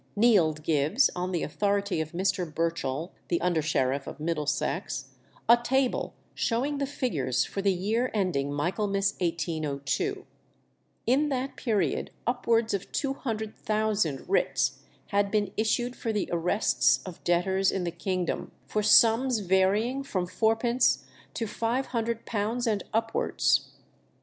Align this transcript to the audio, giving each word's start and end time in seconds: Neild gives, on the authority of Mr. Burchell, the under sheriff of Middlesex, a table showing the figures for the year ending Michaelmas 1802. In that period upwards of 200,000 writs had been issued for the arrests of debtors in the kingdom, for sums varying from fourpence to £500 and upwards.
Neild 0.15 0.63
gives, 0.63 1.11
on 1.15 1.31
the 1.31 1.43
authority 1.43 2.01
of 2.01 2.11
Mr. 2.11 2.51
Burchell, 2.51 3.13
the 3.27 3.39
under 3.39 3.61
sheriff 3.61 4.07
of 4.07 4.19
Middlesex, 4.19 5.09
a 5.47 5.57
table 5.57 6.15
showing 6.33 6.79
the 6.79 6.87
figures 6.87 7.45
for 7.45 7.61
the 7.61 7.71
year 7.71 8.09
ending 8.11 8.51
Michaelmas 8.51 9.13
1802. 9.19 10.25
In 11.05 11.29
that 11.29 11.55
period 11.55 12.09
upwards 12.25 12.73
of 12.73 12.91
200,000 12.91 14.27
writs 14.27 14.79
had 15.09 15.29
been 15.29 15.51
issued 15.55 15.95
for 15.95 16.11
the 16.11 16.27
arrests 16.31 17.03
of 17.05 17.23
debtors 17.23 17.71
in 17.71 17.83
the 17.83 17.91
kingdom, 17.91 18.51
for 18.65 18.81
sums 18.81 19.37
varying 19.37 20.01
from 20.01 20.25
fourpence 20.25 21.05
to 21.35 21.45
£500 21.45 22.65
and 22.65 22.83
upwards. 22.91 23.69